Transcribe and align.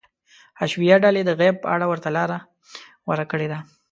حشویه 0.59 0.95
ډلې 1.03 1.21
د 1.25 1.31
غیب 1.39 1.55
په 1.63 1.67
اړه 1.75 1.85
ورته 1.91 2.09
لاره 2.17 2.37
غوره 3.05 3.25
کړې 3.31 3.47
ده. 3.51 3.59